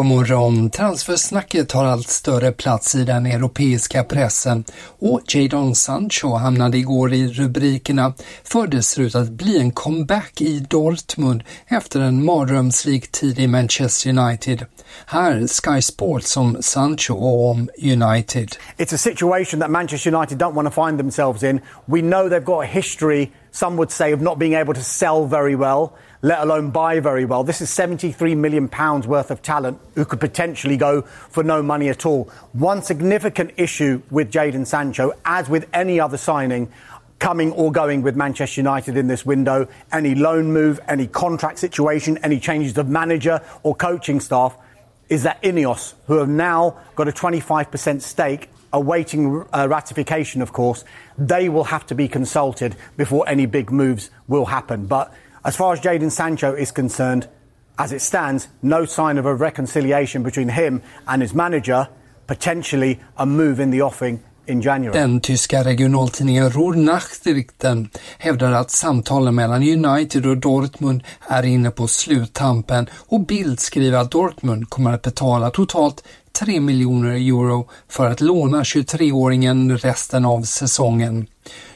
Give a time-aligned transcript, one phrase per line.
[0.00, 0.70] God morgon!
[0.70, 4.64] Transfersnacket har allt större plats i den europeiska pressen
[4.98, 8.12] och Jadon Sancho hamnade igår i rubrikerna
[8.44, 13.46] för det ser ut att bli en comeback i Dortmund efter en mardrömslik tid i
[13.46, 14.66] Manchester United.
[15.06, 18.56] Här Sky Sports om Sancho och om United.
[18.76, 21.60] It's a situation that Manchester United don't want to find themselves in.
[21.84, 25.26] We know they've got a history, some would say, of not being able to sell
[25.26, 25.92] very well.
[26.22, 27.44] Let alone buy very well.
[27.44, 31.88] This is 73 million pounds worth of talent who could potentially go for no money
[31.88, 32.30] at all.
[32.52, 36.70] One significant issue with Jadon Sancho, as with any other signing,
[37.18, 42.18] coming or going with Manchester United in this window, any loan move, any contract situation,
[42.22, 44.56] any changes of manager or coaching staff,
[45.08, 50.84] is that Ineos, who have now got a 25% stake, awaiting uh, ratification, of course,
[51.18, 54.86] they will have to be consulted before any big moves will happen.
[54.86, 55.12] But
[55.42, 57.28] as far as Jadon Sancho is concerned,
[57.76, 61.86] as it stands, no sign of a reconciliation between him and his manager,
[62.26, 65.00] potentially a move in the offing in January.
[65.00, 72.86] Den tyska regionaltidningen Ruhr-Nachrichten hävdar att samtalen mellan United och Dortmund är inne på sluttampen
[73.08, 78.62] och Bild skriver att Dortmund kommer att betala totalt 3 miljoner euro för att låna
[78.62, 81.26] 23-åringen resten av säsongen.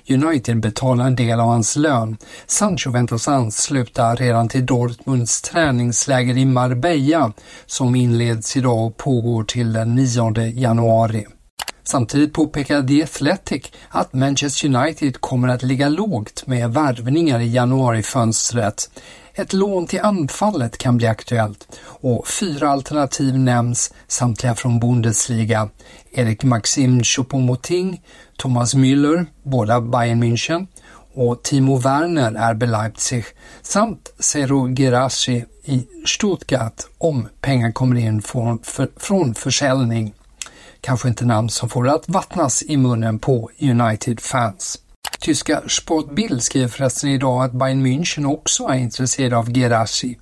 [0.09, 2.17] United betalar en del av hans lön.
[2.47, 7.33] Sancho väntas ansluta redan till Dortmunds träningsläger i Marbella
[7.67, 11.27] som inleds idag och pågår till den 9 januari.
[11.85, 18.91] Samtidigt påpekar The Athletic att Manchester United kommer att ligga lågt med värvningar i januarifönstret.
[19.35, 25.69] Ett lån till anfallet kan bli aktuellt och fyra alternativ nämns, samtliga från Bundesliga.
[26.13, 28.01] Erik Maxim Choupo-Moting,
[28.37, 30.67] Thomas Müller, båda Bayern München
[31.15, 33.25] och Timo Werner är Leipzig
[33.63, 40.15] samt Zero Gerashi, i Stuttgart om pengar kommer in från, för, från försäljning.
[40.85, 44.79] Kanske inte namn som får att vattnas i munnen på United-fans.
[45.21, 50.19] Tyska Sportbild skriver förresten idag att Bayern München också är intresserade av Gerassi.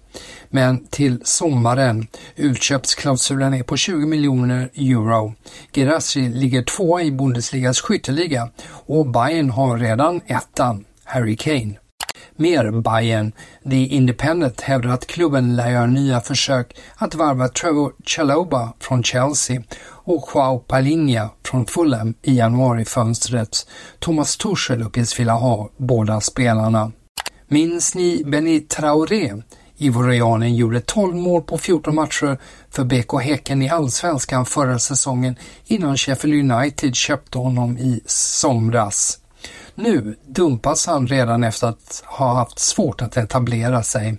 [0.48, 2.06] Men till sommaren,
[2.36, 5.34] utköpsklausulen är på 20 miljoner euro.
[5.74, 11.81] Gerassi ligger tvåa i Bundesligas skytteliga och Bayern har redan ettan, Harry Kane.
[12.36, 13.32] Mer Bayern.
[13.70, 19.62] The Independent hävdar att klubben lär göra nya försök att varva Trevor Chaloba från Chelsea
[19.84, 23.66] och Joao Palinha från Fulham i januarifönstret.
[23.98, 26.92] Thomas Tuchel uppges vilja ha båda spelarna.
[27.48, 29.32] Minns ni Benny Traoré?
[29.76, 32.38] Ivorianen gjorde 12 mål på 14 matcher
[32.70, 39.18] för BK Häcken i Allsvenskan förra säsongen innan Sheffield United köpte honom i somras.
[39.74, 44.18] Nu dumpas han redan efter att ha haft svårt att etablera sig.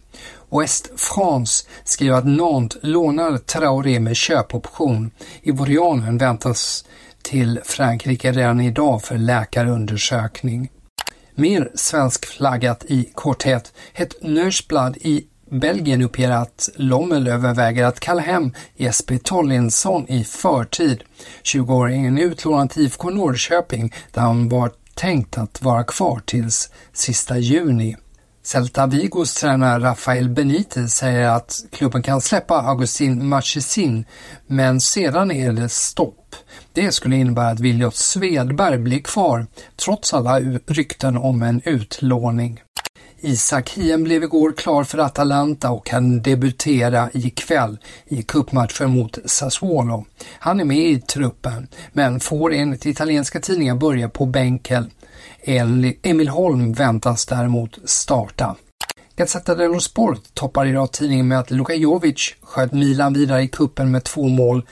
[0.52, 5.12] West France skriver att Nantes lånar Traoré med köpoption.
[5.42, 6.86] Ivorianen väntas
[7.22, 10.70] till Frankrike redan idag för läkarundersökning.
[11.36, 13.74] Mer svenskflaggat i korthet.
[13.94, 21.04] Ett Nörsblad i Belgien uppger att Lommel överväger att kalla hem Jesper Tollinsson i förtid.
[21.44, 27.38] 20-åringen är utlånad till IFK Norrköping där han var tänkt att vara kvar tills sista
[27.38, 27.96] juni.
[28.46, 34.06] Celta Vigos tränare Rafael Benitez säger att klubben kan släppa Augustin Marchesin,
[34.48, 36.36] men sedan är det stopp.
[36.74, 39.48] Det skulle innebära att Williot Svedberg blir kvar,
[39.86, 42.62] trots alla rykten om en utlåning.
[43.26, 50.06] Isak Hien blev igår klar för Atalanta och kan debutera ikväll i cupmatchen mot Sassuolo.
[50.40, 54.92] Han är med i truppen, men får enligt italienska tidningar börja på bänken.
[56.04, 58.56] Emil Holm väntas däremot starta.
[59.16, 63.92] Gazzetta dello Sport toppar idag tidningen med att Luka Jovic sköt Milan vidare i kuppen
[63.92, 64.66] med två mål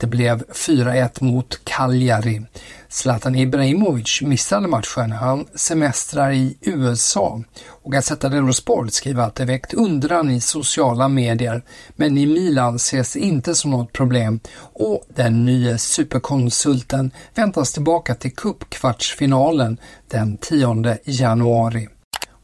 [0.00, 2.42] det blev 4-1 mot Cagliari.
[2.88, 5.12] Zlatan Ibrahimovic missade matchen.
[5.12, 11.08] Han semestrar i USA och Gazzetta dello Sport skriver att det väckt undran i sociala
[11.08, 11.62] medier,
[11.96, 18.14] men i Milan ses det inte som något problem och den nya superkonsulten väntas tillbaka
[18.14, 21.88] till cupkvartsfinalen den 10 januari.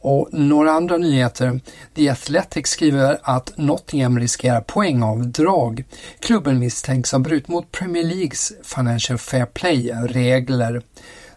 [0.08, 1.61] Och några andra nyheter.
[1.94, 5.85] The Athletic skriver att Nottingham riskerar poängavdrag.
[6.20, 10.82] Klubben misstänks ha brutit mot Premier Leagues Financial Fair Play-regler.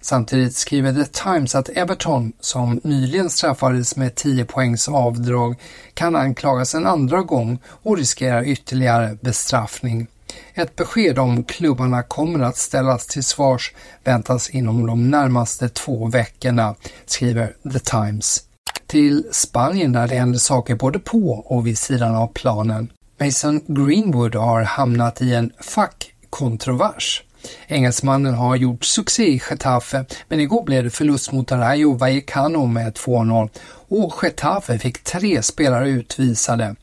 [0.01, 5.55] Samtidigt skriver The Times att Everton, som nyligen straffades med 10 poängs avdrag,
[5.93, 10.07] kan anklagas en andra gång och riskerar ytterligare bestraffning.
[10.53, 13.73] Ett besked om klubbarna kommer att ställas till svars
[14.03, 16.75] väntas inom de närmaste två veckorna,
[17.05, 18.48] skriver The Times
[18.89, 22.91] till Spanien där det händer saker både på och vid sidan av planen.
[23.19, 27.23] Mason Greenwood har hamnat i en fackkontrovers.
[27.67, 32.93] Engelsmannen har gjort succé i Getafe, men igår blev det förlust mot Rayo Vallecano med
[32.93, 33.49] 2-0
[33.89, 36.75] och Getafe fick tre spelare utvisade.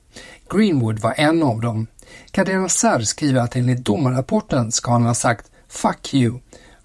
[0.50, 1.86] Greenwood var en av dem.
[2.30, 6.38] Cadena Ser skriver att enligt domarrapporten ska han ha sagt ”fuck you”,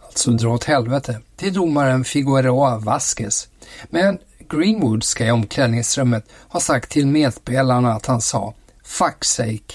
[0.05, 3.47] alltså dra åt helvete, till domaren Figueroa Vasquez.
[3.89, 4.19] Men
[4.51, 8.53] Greenwood ska i omklädningsrummet ha sagt till medspelarna att han sa
[8.83, 9.73] “fuck sake”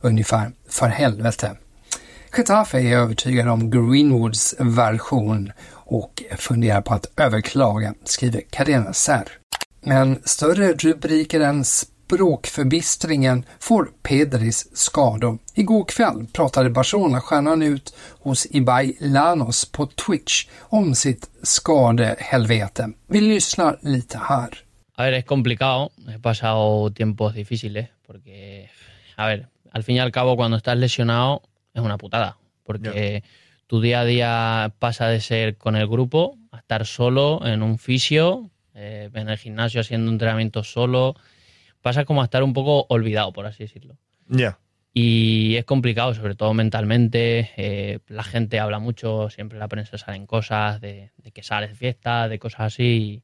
[0.00, 1.56] ungefär för helvete.
[2.36, 9.28] Getafe är övertygad om Greenwoods version och funderar på att överklaga, skriver Cadena Ser.
[9.82, 11.64] Men större rubriker än
[12.06, 15.38] språkförbistringen får Pedris skador.
[15.54, 22.90] Igår kväll pratade Barcelona-stjärnan ut hos Ibai Lanos på Twitch om sitt skadehelvete.
[23.06, 24.48] Vi lyssnar lite här.
[24.96, 25.90] A ver, es complicado.
[26.08, 28.70] He pasado tiempos difíciles porque,
[29.16, 31.42] a ver, al fin y al cabo cuando estás lesionado
[31.74, 32.36] es una putada.
[32.64, 33.22] Porque yeah.
[33.66, 37.78] tu día a día pasa de ser con el grupo a estar solo en un
[37.78, 41.16] fisio, eh, en el gimnasio haciendo entrenamientos solo,
[41.86, 43.96] pasa como a estar un poco olvidado, por así decirlo.
[44.26, 44.58] Ya.
[44.92, 47.52] Y es complicado, sobre todo mentalmente.
[47.56, 51.76] Eh, la gente habla mucho, siempre en la prensa salen cosas de, que sales de
[51.76, 53.22] fiesta, de cosas así.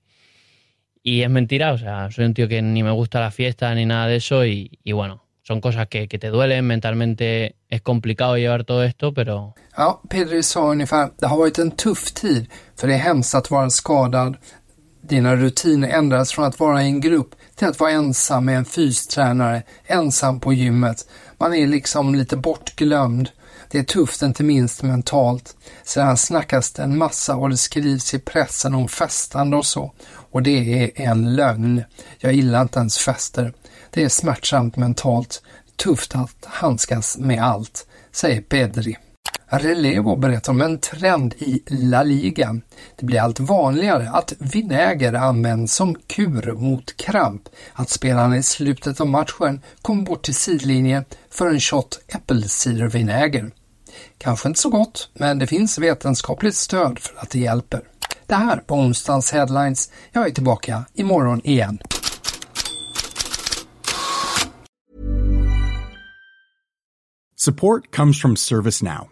[1.02, 3.84] Y, es mentira, o sea, soy un tío que ni me gusta la fiesta ni
[3.84, 4.46] nada de eso.
[4.46, 7.56] Y, bueno, son cosas que, que, te duelen mentalmente.
[7.68, 9.56] Es complicado llevar todo esto, pero.
[9.72, 13.50] Ja, Pedro sa ungefär, det har varit en tuff tid, för det är hemskt att
[13.50, 14.36] vara skadad.
[15.04, 18.64] Dina rutiner ändras från att vara i en grupp till att vara ensam med en
[18.64, 21.08] fystränare, ensam på gymmet.
[21.38, 23.28] Man är liksom lite bortglömd.
[23.70, 25.56] Det är tufft, inte minst mentalt.
[25.84, 29.92] Sedan snackas det en massa och det skrivs i pressen om festande och så.
[30.08, 31.84] Och det är en lögn.
[32.18, 33.52] Jag gillar inte ens fester.
[33.90, 35.42] Det är smärtsamt mentalt.
[35.76, 38.96] Tufft att handskas med allt, säger Pedri.
[39.54, 42.60] Relevo berättar om en trend i La Liga.
[42.96, 49.00] Det blir allt vanligare att vinäger används som kur mot kramp, att spelarna i slutet
[49.00, 53.50] av matchen kommer bort till sidlinjen för en shot äppelcidervinäger.
[54.18, 57.82] Kanske inte så gott, men det finns vetenskapligt stöd för att det hjälper.
[58.26, 59.90] Det här var onsdagens headlines.
[60.12, 61.78] Jag är tillbaka imorgon igen.
[67.36, 69.11] Support comes from ServiceNow.